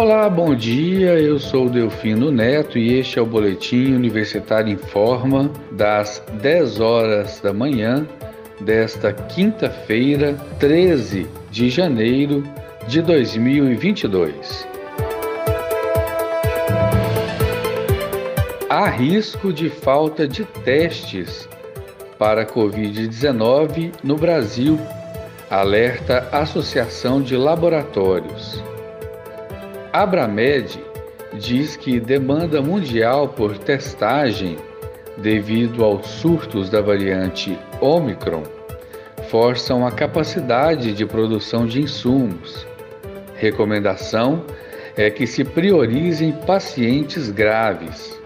Olá, 0.00 0.30
bom 0.30 0.54
dia. 0.54 1.18
Eu 1.18 1.40
sou 1.40 1.68
Delfino 1.68 2.30
Neto 2.30 2.78
e 2.78 3.00
este 3.00 3.18
é 3.18 3.22
o 3.22 3.26
Boletim 3.26 3.94
Universitário 3.94 4.72
em 4.72 4.76
Forma 4.76 5.50
das 5.72 6.22
10 6.40 6.78
horas 6.78 7.40
da 7.40 7.52
manhã 7.52 8.06
desta 8.60 9.12
quinta-feira, 9.12 10.34
13 10.60 11.26
de 11.50 11.68
janeiro 11.68 12.44
de 12.86 13.02
2022. 13.02 14.68
Há 18.70 18.88
risco 18.90 19.52
de 19.52 19.68
falta 19.68 20.28
de 20.28 20.44
testes 20.44 21.48
para 22.16 22.46
Covid-19 22.46 23.94
no 24.04 24.16
Brasil, 24.16 24.78
alerta 25.50 26.28
Associação 26.30 27.20
de 27.20 27.36
Laboratórios. 27.36 28.62
Abramed 29.92 30.78
diz 31.34 31.76
que 31.76 31.98
demanda 31.98 32.60
mundial 32.60 33.28
por 33.28 33.56
testagem 33.58 34.56
devido 35.16 35.84
aos 35.84 36.06
surtos 36.06 36.70
da 36.70 36.80
variante 36.80 37.58
Omicron 37.80 38.42
forçam 39.30 39.86
a 39.86 39.92
capacidade 39.92 40.92
de 40.92 41.04
produção 41.04 41.66
de 41.66 41.82
insumos. 41.82 42.66
Recomendação 43.34 44.44
é 44.96 45.10
que 45.10 45.26
se 45.26 45.44
priorizem 45.44 46.32
pacientes 46.32 47.30
graves. 47.30 48.18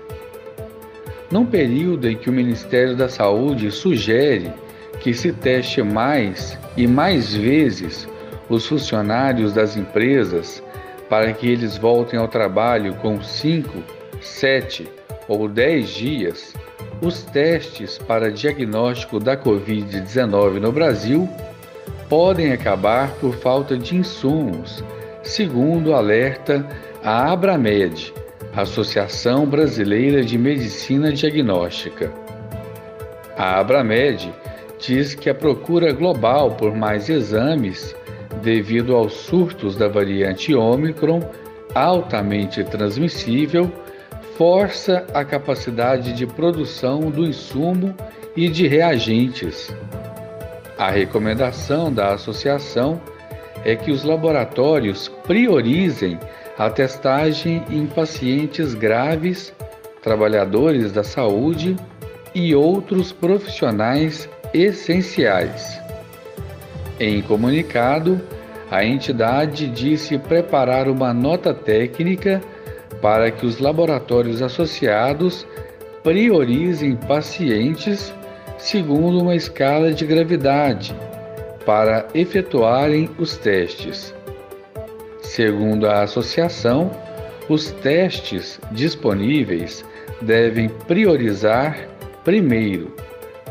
Num 1.30 1.44
período 1.44 2.08
em 2.08 2.16
que 2.16 2.30
o 2.30 2.32
Ministério 2.32 2.96
da 2.96 3.08
Saúde 3.08 3.70
sugere 3.70 4.52
que 5.00 5.12
se 5.12 5.32
teste 5.32 5.82
mais 5.82 6.58
e 6.76 6.86
mais 6.86 7.34
vezes 7.34 8.08
os 8.48 8.66
funcionários 8.66 9.52
das 9.52 9.76
empresas 9.76 10.62
para 11.12 11.30
que 11.34 11.46
eles 11.46 11.76
voltem 11.76 12.18
ao 12.18 12.26
trabalho 12.26 12.94
com 12.94 13.22
5, 13.22 13.84
7 14.22 14.88
ou 15.28 15.46
10 15.46 15.90
dias, 15.90 16.54
os 17.02 17.22
testes 17.22 17.98
para 17.98 18.32
diagnóstico 18.32 19.20
da 19.20 19.36
Covid-19 19.36 20.58
no 20.58 20.72
Brasil 20.72 21.28
podem 22.08 22.50
acabar 22.50 23.10
por 23.16 23.34
falta 23.34 23.76
de 23.76 23.94
insumos, 23.94 24.82
segundo 25.22 25.92
alerta 25.92 26.66
a 27.04 27.30
Abramed, 27.30 28.10
Associação 28.56 29.44
Brasileira 29.44 30.24
de 30.24 30.38
Medicina 30.38 31.12
Diagnóstica. 31.12 32.10
A 33.36 33.60
Abramed 33.60 34.32
diz 34.78 35.14
que 35.14 35.28
a 35.28 35.34
procura 35.34 35.92
global 35.92 36.52
por 36.52 36.74
mais 36.74 37.10
exames 37.10 37.94
devido 38.42 38.94
aos 38.94 39.12
surtos 39.12 39.76
da 39.76 39.88
variante 39.88 40.54
Ômicron, 40.54 41.20
altamente 41.74 42.62
transmissível, 42.64 43.70
força 44.36 45.06
a 45.14 45.24
capacidade 45.24 46.12
de 46.12 46.26
produção 46.26 47.10
do 47.10 47.24
insumo 47.24 47.94
e 48.36 48.48
de 48.48 48.66
reagentes. 48.66 49.74
A 50.76 50.90
recomendação 50.90 51.92
da 51.92 52.14
associação 52.14 53.00
é 53.64 53.76
que 53.76 53.90
os 53.90 54.02
laboratórios 54.02 55.08
priorizem 55.26 56.18
a 56.58 56.68
testagem 56.68 57.62
em 57.70 57.86
pacientes 57.86 58.74
graves, 58.74 59.54
trabalhadores 60.02 60.92
da 60.92 61.04
saúde 61.04 61.76
e 62.34 62.54
outros 62.54 63.12
profissionais 63.12 64.28
essenciais. 64.52 65.81
Em 67.02 67.20
comunicado, 67.20 68.20
a 68.70 68.84
entidade 68.84 69.66
disse 69.66 70.16
preparar 70.16 70.86
uma 70.86 71.12
nota 71.12 71.52
técnica 71.52 72.40
para 73.00 73.28
que 73.28 73.44
os 73.44 73.58
laboratórios 73.58 74.40
associados 74.40 75.44
priorizem 76.04 76.94
pacientes 76.94 78.14
segundo 78.56 79.20
uma 79.20 79.34
escala 79.34 79.92
de 79.92 80.06
gravidade 80.06 80.94
para 81.66 82.06
efetuarem 82.14 83.10
os 83.18 83.36
testes. 83.36 84.14
Segundo 85.22 85.88
a 85.88 86.02
associação, 86.02 86.88
os 87.48 87.72
testes 87.72 88.60
disponíveis 88.70 89.84
devem 90.20 90.68
priorizar, 90.86 91.76
primeiro, 92.22 92.94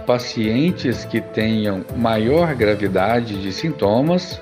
pacientes 0.05 1.05
que 1.05 1.21
tenham 1.21 1.85
maior 1.95 2.53
gravidade 2.55 3.41
de 3.41 3.51
sintomas, 3.51 4.41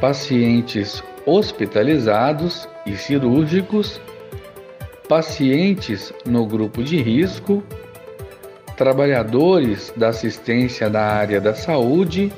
pacientes 0.00 1.02
hospitalizados 1.26 2.68
e 2.86 2.96
cirúrgicos, 2.96 4.00
pacientes 5.08 6.12
no 6.24 6.46
grupo 6.46 6.82
de 6.82 7.00
risco, 7.00 7.62
trabalhadores 8.76 9.92
da 9.96 10.08
assistência 10.08 10.88
da 10.88 11.02
área 11.02 11.40
da 11.40 11.54
saúde 11.54 12.32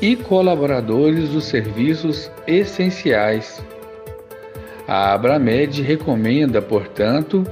e 0.00 0.14
colaboradores 0.14 1.30
dos 1.30 1.44
serviços 1.44 2.30
essenciais. 2.46 3.62
A 4.86 5.12
Abramed 5.12 5.82
recomenda, 5.82 6.60
portanto, 6.60 7.46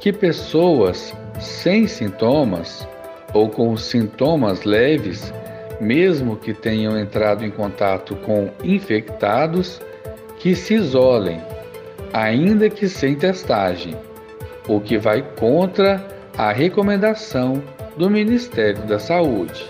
que 0.00 0.12
pessoas 0.12 1.14
sem 1.40 1.86
sintomas 1.86 2.86
ou 3.34 3.50
com 3.50 3.76
sintomas 3.76 4.62
leves, 4.64 5.34
mesmo 5.80 6.36
que 6.36 6.54
tenham 6.54 6.98
entrado 6.98 7.44
em 7.44 7.50
contato 7.50 8.14
com 8.16 8.48
infectados, 8.62 9.82
que 10.38 10.54
se 10.54 10.74
isolem, 10.74 11.42
ainda 12.12 12.70
que 12.70 12.88
sem 12.88 13.16
testagem, 13.16 13.96
o 14.68 14.80
que 14.80 14.96
vai 14.96 15.20
contra 15.36 16.02
a 16.38 16.52
recomendação 16.52 17.62
do 17.96 18.08
Ministério 18.08 18.82
da 18.86 18.98
Saúde. 18.98 19.68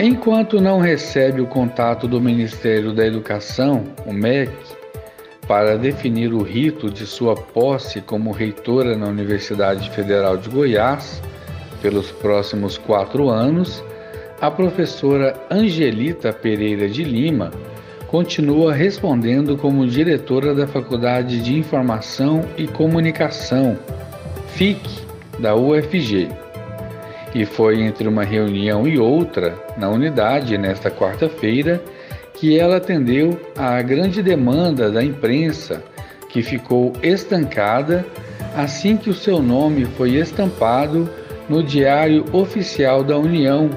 Enquanto 0.00 0.60
não 0.60 0.78
recebe 0.78 1.40
o 1.40 1.46
contato 1.46 2.06
do 2.06 2.20
Ministério 2.20 2.92
da 2.92 3.04
Educação, 3.04 3.84
o 4.06 4.12
MEC, 4.12 4.52
para 5.48 5.78
definir 5.78 6.34
o 6.34 6.42
rito 6.42 6.90
de 6.90 7.06
sua 7.06 7.34
posse 7.34 8.02
como 8.02 8.30
reitora 8.30 8.94
na 8.94 9.06
Universidade 9.06 9.88
Federal 9.90 10.36
de 10.36 10.50
Goiás 10.50 11.22
pelos 11.80 12.10
próximos 12.10 12.76
quatro 12.76 13.30
anos, 13.30 13.82
a 14.42 14.50
professora 14.50 15.34
Angelita 15.50 16.34
Pereira 16.34 16.86
de 16.86 17.02
Lima 17.02 17.50
continua 18.08 18.74
respondendo 18.74 19.56
como 19.56 19.86
diretora 19.86 20.54
da 20.54 20.66
Faculdade 20.66 21.40
de 21.40 21.58
Informação 21.58 22.44
e 22.58 22.66
Comunicação, 22.66 23.78
FIC, 24.54 24.86
da 25.38 25.54
UFG. 25.56 26.28
E 27.34 27.44
foi 27.46 27.80
entre 27.82 28.06
uma 28.06 28.24
reunião 28.24 28.86
e 28.86 28.98
outra, 28.98 29.54
na 29.76 29.88
unidade, 29.88 30.58
nesta 30.58 30.90
quarta-feira, 30.90 31.82
que 32.38 32.58
ela 32.58 32.76
atendeu 32.76 33.38
à 33.56 33.82
grande 33.82 34.22
demanda 34.22 34.90
da 34.90 35.02
imprensa, 35.02 35.82
que 36.28 36.42
ficou 36.42 36.92
estancada 37.02 38.06
assim 38.56 38.96
que 38.96 39.10
o 39.10 39.14
seu 39.14 39.42
nome 39.42 39.84
foi 39.84 40.16
estampado 40.16 41.08
no 41.48 41.62
Diário 41.62 42.24
Oficial 42.32 43.02
da 43.02 43.18
União, 43.18 43.70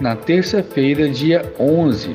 na 0.00 0.14
terça-feira, 0.14 1.08
dia 1.08 1.42
11, 1.58 2.14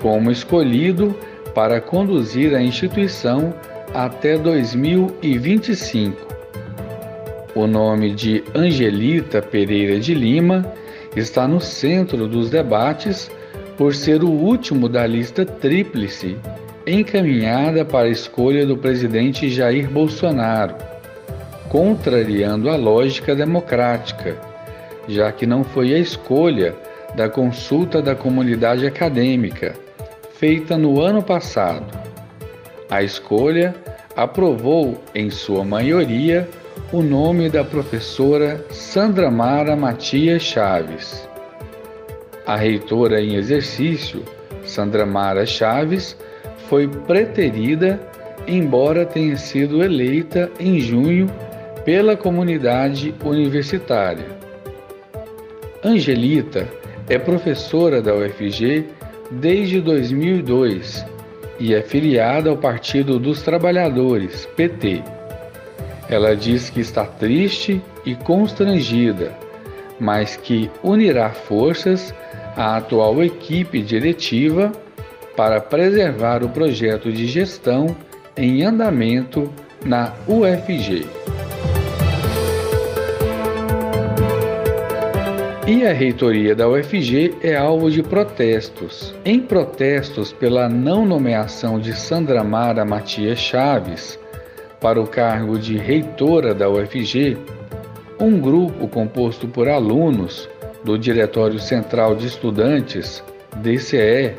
como 0.00 0.30
escolhido 0.30 1.14
para 1.54 1.80
conduzir 1.80 2.54
a 2.54 2.62
instituição 2.62 3.52
até 3.94 4.38
2025. 4.38 6.26
O 7.54 7.66
nome 7.66 8.14
de 8.14 8.44
Angelita 8.54 9.42
Pereira 9.42 9.98
de 9.98 10.14
Lima 10.14 10.64
está 11.16 11.48
no 11.48 11.60
centro 11.60 12.28
dos 12.28 12.50
debates 12.50 13.30
por 13.78 13.94
ser 13.94 14.24
o 14.24 14.28
último 14.28 14.88
da 14.88 15.06
lista 15.06 15.46
tríplice 15.46 16.36
encaminhada 16.84 17.84
para 17.84 18.08
a 18.08 18.10
escolha 18.10 18.66
do 18.66 18.76
presidente 18.76 19.48
Jair 19.48 19.88
Bolsonaro, 19.88 20.74
contrariando 21.68 22.68
a 22.68 22.76
lógica 22.76 23.36
democrática, 23.36 24.36
já 25.06 25.30
que 25.30 25.46
não 25.46 25.62
foi 25.62 25.94
a 25.94 25.98
escolha 25.98 26.74
da 27.14 27.28
consulta 27.28 28.02
da 28.02 28.16
comunidade 28.16 28.84
acadêmica, 28.84 29.74
feita 30.34 30.76
no 30.76 31.00
ano 31.00 31.22
passado. 31.22 31.86
A 32.90 33.02
escolha 33.02 33.76
aprovou, 34.16 35.00
em 35.14 35.30
sua 35.30 35.64
maioria, 35.64 36.48
o 36.90 37.02
nome 37.02 37.48
da 37.48 37.62
professora 37.62 38.64
Sandra 38.70 39.30
Mara 39.30 39.76
Matias 39.76 40.42
Chaves. 40.42 41.27
A 42.48 42.56
reitora 42.56 43.20
em 43.20 43.34
exercício, 43.34 44.24
Sandra 44.64 45.04
Mara 45.04 45.44
Chaves, 45.44 46.16
foi 46.66 46.88
preterida, 46.88 48.00
embora 48.46 49.04
tenha 49.04 49.36
sido 49.36 49.84
eleita 49.84 50.50
em 50.58 50.80
junho 50.80 51.26
pela 51.84 52.16
comunidade 52.16 53.14
universitária. 53.22 54.24
Angelita 55.84 56.66
é 57.06 57.18
professora 57.18 58.00
da 58.00 58.14
UFG 58.14 58.86
desde 59.30 59.82
2002 59.82 61.04
e 61.60 61.74
é 61.74 61.82
filiada 61.82 62.48
ao 62.48 62.56
Partido 62.56 63.18
dos 63.18 63.42
Trabalhadores, 63.42 64.46
PT. 64.56 65.02
Ela 66.08 66.34
diz 66.34 66.70
que 66.70 66.80
está 66.80 67.04
triste 67.04 67.82
e 68.06 68.14
constrangida, 68.14 69.36
mas 69.98 70.36
que 70.36 70.70
unirá 70.82 71.30
forças 71.30 72.14
à 72.56 72.76
atual 72.76 73.22
equipe 73.22 73.80
diretiva 73.82 74.72
para 75.36 75.60
preservar 75.60 76.42
o 76.42 76.48
projeto 76.48 77.12
de 77.12 77.26
gestão 77.26 77.96
em 78.36 78.64
andamento 78.64 79.50
na 79.84 80.12
UFG. 80.26 81.06
E 85.66 85.86
a 85.86 85.92
reitoria 85.92 86.54
da 86.54 86.66
UFG 86.66 87.36
é 87.42 87.54
alvo 87.54 87.90
de 87.90 88.02
protestos. 88.02 89.14
Em 89.22 89.38
protestos 89.38 90.32
pela 90.32 90.66
não 90.66 91.04
nomeação 91.04 91.78
de 91.78 91.92
Sandra 91.92 92.42
Mara 92.42 92.86
Matias 92.86 93.38
Chaves 93.38 94.18
para 94.80 94.98
o 94.98 95.06
cargo 95.06 95.58
de 95.58 95.76
reitora 95.76 96.54
da 96.54 96.70
UFG, 96.70 97.36
um 98.20 98.40
grupo 98.40 98.88
composto 98.88 99.46
por 99.46 99.68
alunos 99.68 100.48
do 100.84 100.98
Diretório 100.98 101.58
Central 101.60 102.16
de 102.16 102.26
Estudantes, 102.26 103.22
DCE, 103.56 104.34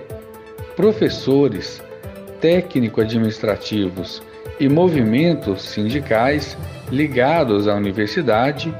professores, 0.75 1.81
técnico-administrativos 2.41 4.21
e 4.59 4.67
movimentos 4.67 5.61
sindicais 5.63 6.57
ligados 6.91 7.67
à 7.67 7.75
universidade 7.75 8.73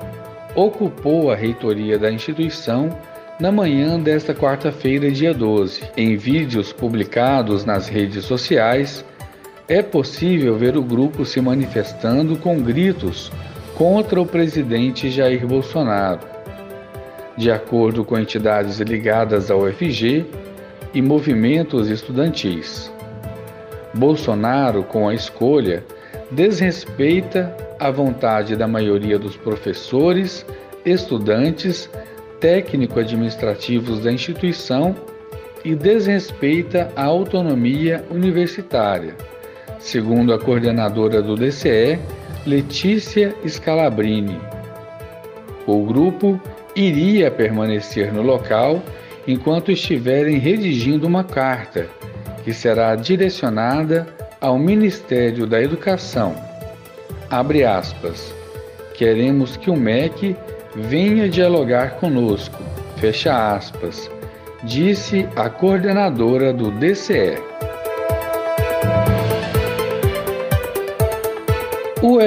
ocupou 0.56 1.32
a 1.32 1.36
reitoria 1.36 1.98
da 1.98 2.12
instituição 2.12 2.90
na 3.40 3.52
manhã 3.52 3.98
desta 3.98 4.34
quarta-feira, 4.34 5.10
dia 5.10 5.34
12. 5.34 5.84
Em 5.96 6.18
vídeos 6.18 6.74
publicados 6.74 7.64
nas 7.64 7.88
redes 7.88 8.26
sociais, 8.26 9.06
é 9.68 9.82
possível 9.82 10.58
ver 10.58 10.76
o 10.76 10.84
grupo 10.84 11.24
se 11.24 11.40
manifestando 11.40 12.36
com 12.36 12.60
gritos 12.60 13.32
contra 13.80 14.20
o 14.20 14.26
presidente 14.26 15.10
Jair 15.10 15.48
Bolsonaro. 15.48 16.20
De 17.38 17.50
acordo 17.50 18.04
com 18.04 18.20
entidades 18.20 18.78
ligadas 18.82 19.50
ao 19.50 19.62
UFG 19.62 20.26
e 20.94 21.02
movimentos 21.02 21.88
estudantis, 21.88 22.92
Bolsonaro, 23.94 24.84
com 24.84 25.08
a 25.08 25.14
escolha, 25.14 25.82
desrespeita 26.30 27.56
a 27.80 27.90
vontade 27.90 28.58
da 28.58 28.68
maioria 28.68 29.18
dos 29.18 29.38
professores, 29.38 30.46
estudantes, 30.84 31.90
técnico-administrativos 32.42 34.04
da 34.04 34.12
instituição 34.12 34.94
e 35.64 35.74
desrespeita 35.74 36.92
a 36.98 37.06
autonomia 37.06 38.04
universitária, 38.12 39.16
segundo 39.80 40.34
a 40.34 40.40
coordenadora 40.40 41.22
do 41.22 41.36
DCE, 41.36 41.98
Letícia 42.46 43.36
Scalabrini. 43.46 44.40
O 45.68 45.84
grupo 45.84 46.40
iria 46.76 47.30
permanecer 47.30 48.14
no 48.14 48.22
local 48.22 48.82
enquanto 49.28 49.72
estiverem 49.72 50.38
redigindo 50.38 51.06
uma 51.06 51.24
carta 51.24 51.88
que 52.44 52.54
será 52.54 52.96
direcionada 52.96 54.08
ao 54.40 54.58
Ministério 54.58 55.46
da 55.46 55.62
Educação. 55.62 56.34
Abre 57.30 57.66
aspas. 57.66 58.34
Queremos 58.94 59.58
que 59.58 59.70
o 59.70 59.76
MEC 59.76 60.36
venha 60.76 61.28
dialogar 61.28 61.96
conosco. 62.00 62.64
Fecha 62.98 63.54
aspas. 63.54 64.10
Disse 64.64 65.28
a 65.36 65.50
coordenadora 65.50 66.54
do 66.54 66.72
DCE. 66.72 67.49
O 72.02 72.18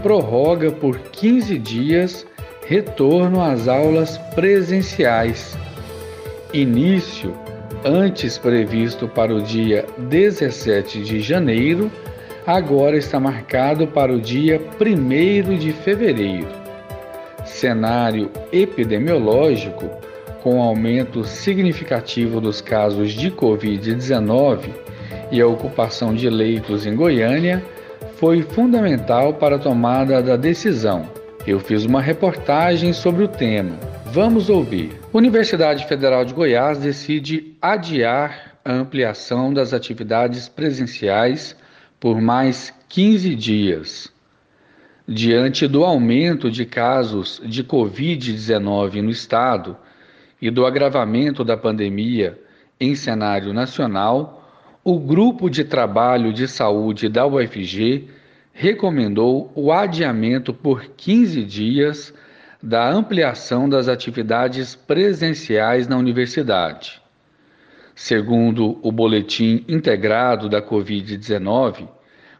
prorroga 0.00 0.70
por 0.70 0.96
15 0.96 1.58
dias 1.58 2.24
retorno 2.68 3.42
às 3.42 3.66
aulas 3.66 4.16
presenciais. 4.32 5.58
Início 6.54 7.34
antes 7.84 8.38
previsto 8.38 9.08
para 9.08 9.34
o 9.34 9.42
dia 9.42 9.84
17 9.98 11.02
de 11.02 11.20
janeiro, 11.20 11.90
agora 12.46 12.96
está 12.96 13.18
marcado 13.18 13.88
para 13.88 14.12
o 14.12 14.20
dia 14.20 14.60
1 14.80 15.58
de 15.58 15.72
fevereiro. 15.72 16.46
Cenário 17.44 18.30
epidemiológico 18.52 19.90
com 20.44 20.62
aumento 20.62 21.24
significativo 21.24 22.40
dos 22.40 22.60
casos 22.60 23.10
de 23.12 23.32
Covid-19 23.32 24.70
e 25.32 25.40
a 25.40 25.46
ocupação 25.48 26.14
de 26.14 26.30
leitos 26.30 26.86
em 26.86 26.94
Goiânia 26.94 27.64
foi 28.22 28.40
fundamental 28.40 29.34
para 29.34 29.56
a 29.56 29.58
tomada 29.58 30.22
da 30.22 30.36
decisão. 30.36 31.10
Eu 31.44 31.58
fiz 31.58 31.84
uma 31.84 32.00
reportagem 32.00 32.92
sobre 32.92 33.24
o 33.24 33.26
tema. 33.26 33.76
Vamos 34.12 34.48
ouvir. 34.48 34.96
Universidade 35.12 35.88
Federal 35.88 36.24
de 36.24 36.32
Goiás 36.32 36.78
decide 36.78 37.56
adiar 37.60 38.58
a 38.64 38.74
ampliação 38.74 39.52
das 39.52 39.74
atividades 39.74 40.48
presenciais 40.48 41.56
por 41.98 42.20
mais 42.20 42.72
15 42.88 43.34
dias. 43.34 44.12
Diante 45.08 45.66
do 45.66 45.82
aumento 45.82 46.48
de 46.48 46.64
casos 46.64 47.42
de 47.44 47.64
Covid-19 47.64 49.02
no 49.02 49.10
estado 49.10 49.76
e 50.40 50.48
do 50.48 50.64
agravamento 50.64 51.42
da 51.42 51.56
pandemia 51.56 52.40
em 52.78 52.94
cenário 52.94 53.52
nacional, 53.52 54.41
o 54.84 54.98
Grupo 54.98 55.48
de 55.48 55.62
Trabalho 55.62 56.32
de 56.32 56.48
Saúde 56.48 57.08
da 57.08 57.24
UFG 57.24 58.08
recomendou 58.52 59.52
o 59.54 59.70
adiamento 59.70 60.52
por 60.52 60.86
15 60.96 61.44
dias 61.44 62.12
da 62.60 62.90
ampliação 62.90 63.68
das 63.68 63.86
atividades 63.86 64.74
presenciais 64.74 65.86
na 65.86 65.96
universidade. 65.96 67.00
Segundo 67.94 68.78
o 68.82 68.90
Boletim 68.90 69.64
Integrado 69.68 70.48
da 70.48 70.60
Covid-19, 70.60 71.86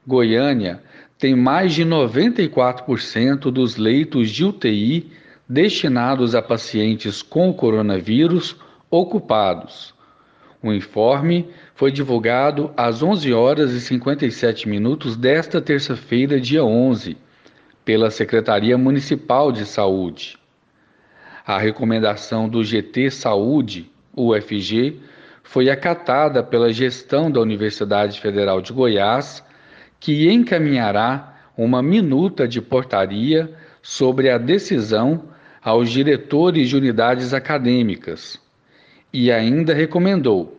Goiânia 0.04 0.82
tem 1.16 1.36
mais 1.36 1.72
de 1.72 1.84
94% 1.84 3.52
dos 3.52 3.76
leitos 3.76 4.30
de 4.30 4.44
UTI 4.44 5.12
destinados 5.48 6.34
a 6.34 6.42
pacientes 6.42 7.22
com 7.22 7.52
coronavírus 7.52 8.56
ocupados. 8.90 9.94
O 10.62 10.72
informe 10.72 11.48
foi 11.74 11.90
divulgado 11.90 12.70
às 12.76 13.02
11 13.02 13.32
horas 13.32 13.72
e 13.72 13.80
57 13.80 14.68
minutos 14.68 15.16
desta 15.16 15.60
terça-feira, 15.60 16.40
dia 16.40 16.62
11 16.64 17.16
pela 17.84 18.12
Secretaria 18.12 18.78
Municipal 18.78 19.50
de 19.50 19.66
Saúde. 19.66 20.38
A 21.44 21.58
recomendação 21.58 22.48
do 22.48 22.62
GT 22.62 23.10
Saúde, 23.10 23.90
UFG, 24.16 25.00
foi 25.42 25.68
acatada 25.68 26.44
pela 26.44 26.72
gestão 26.72 27.28
da 27.28 27.40
Universidade 27.40 28.20
Federal 28.20 28.60
de 28.60 28.72
Goiás, 28.72 29.44
que 29.98 30.30
encaminhará 30.30 31.40
uma 31.56 31.82
minuta 31.82 32.46
de 32.46 32.60
portaria 32.60 33.52
sobre 33.82 34.30
a 34.30 34.38
decisão 34.38 35.24
aos 35.60 35.90
diretores 35.90 36.68
de 36.68 36.76
unidades 36.76 37.34
acadêmicas 37.34 38.41
e 39.12 39.30
ainda 39.30 39.74
recomendou: 39.74 40.58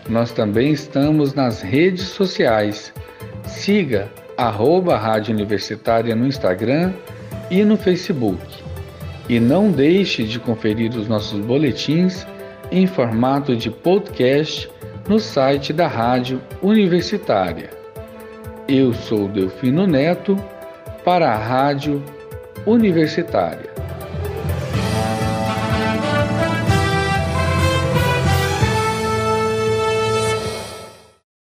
Nós 0.09 0.31
também 0.31 0.71
estamos 0.71 1.33
nas 1.33 1.61
redes 1.61 2.03
sociais. 2.03 2.93
Siga 3.43 4.11
arroba 4.37 4.97
Rádio 4.97 5.33
Universitária 5.33 6.15
no 6.15 6.27
Instagram 6.27 6.93
e 7.49 7.63
no 7.63 7.77
Facebook. 7.77 8.43
E 9.27 9.39
não 9.39 9.71
deixe 9.71 10.23
de 10.23 10.39
conferir 10.39 10.91
os 10.95 11.07
nossos 11.07 11.39
boletins 11.39 12.27
em 12.71 12.85
formato 12.85 13.55
de 13.55 13.71
podcast 13.71 14.69
no 15.07 15.19
site 15.19 15.73
da 15.73 15.87
Rádio 15.87 16.41
Universitária. 16.61 17.69
Eu 18.67 18.93
sou 18.93 19.27
Delfino 19.27 19.87
Neto 19.87 20.37
para 21.03 21.31
a 21.31 21.37
Rádio 21.37 22.03
Universitária. 22.65 23.74